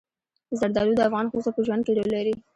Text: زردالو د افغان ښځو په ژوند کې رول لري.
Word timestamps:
زردالو 0.59 0.97
د 0.97 1.01
افغان 1.07 1.25
ښځو 1.31 1.49
په 1.55 1.61
ژوند 1.65 1.81
کې 1.85 1.95
رول 1.97 2.09
لري. 2.15 2.33